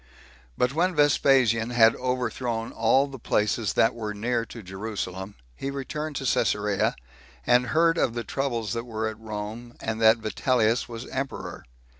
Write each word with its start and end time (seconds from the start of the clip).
But 0.57 0.73
when 0.73 0.95
Vespasian 0.95 1.69
had 1.69 1.95
overthrown 1.95 2.71
all 2.71 3.05
the 3.05 3.19
places 3.19 3.73
that 3.73 3.93
were 3.93 4.15
near 4.15 4.47
to 4.47 4.63
Jerusalem, 4.63 5.35
he 5.55 5.69
returned 5.69 6.15
to 6.15 6.25
Cesarea, 6.25 6.95
and 7.45 7.67
heard 7.67 7.99
of 7.99 8.15
the 8.15 8.23
troubles 8.23 8.73
that 8.73 8.87
were 8.87 9.07
at 9.07 9.19
Rome, 9.19 9.75
and 9.79 10.01
that 10.01 10.17
Vitellius 10.17 10.89
was 10.89 11.05
emperor. 11.09 11.63